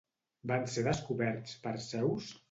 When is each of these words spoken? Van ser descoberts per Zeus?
Van 0.51 0.63
ser 0.75 0.83
descoberts 0.87 1.53
per 1.67 1.75
Zeus? 1.89 2.31